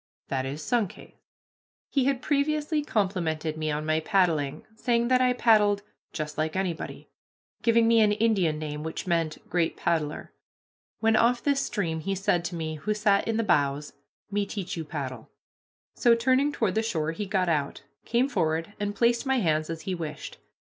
[0.29, 1.11] That is Sunkhaze."
[1.91, 7.11] He had previously complimented me on my paddling, saying that I paddled "just like anybody,"
[7.61, 10.33] giving me an Indian name which meant "great paddler."
[11.01, 13.93] When off this stream he said to me, who sat in the bows,
[14.31, 15.29] "Me teach you paddle."
[15.93, 19.81] So, turning toward the shore, he got out, came forward, and placed my hands as
[19.81, 20.39] he wished.